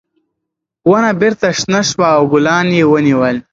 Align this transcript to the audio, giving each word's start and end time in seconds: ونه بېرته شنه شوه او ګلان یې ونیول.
ونه 0.89 1.11
بېرته 1.21 1.47
شنه 1.59 1.81
شوه 1.89 2.09
او 2.17 2.23
ګلان 2.31 2.67
یې 2.77 2.83
ونیول. 2.91 3.37